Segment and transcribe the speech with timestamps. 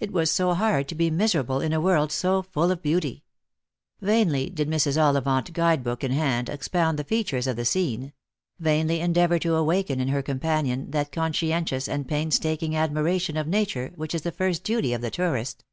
[0.00, 3.22] It was so hard to be miserable in a world so full of beauty.
[4.00, 4.96] Vainly did Mrs.
[4.98, 8.14] Ollivant, guide book in hand, expound the features of the scene;
[8.58, 14.14] vainly endeavour to awaken in her companion that conscientious and painstaking admiration of nature which
[14.14, 15.66] is the first duty of the tourist.